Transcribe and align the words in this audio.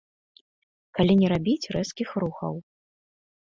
Калі 0.99 1.13
не 1.19 1.27
рабіць 1.33 1.69
рэзкіх 1.77 2.09
рухаў. 2.25 2.53